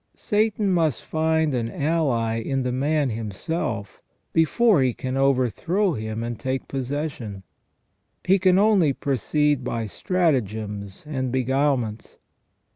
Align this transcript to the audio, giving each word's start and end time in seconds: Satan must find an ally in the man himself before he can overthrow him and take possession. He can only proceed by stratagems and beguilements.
Satan 0.15 0.71
must 0.71 1.05
find 1.05 1.53
an 1.53 1.69
ally 1.71 2.39
in 2.39 2.63
the 2.63 2.71
man 2.71 3.11
himself 3.11 4.01
before 4.33 4.81
he 4.81 4.95
can 4.95 5.15
overthrow 5.15 5.93
him 5.93 6.23
and 6.23 6.39
take 6.39 6.67
possession. 6.67 7.43
He 8.25 8.39
can 8.39 8.57
only 8.57 8.93
proceed 8.93 9.63
by 9.63 9.85
stratagems 9.85 11.03
and 11.05 11.31
beguilements. 11.31 12.17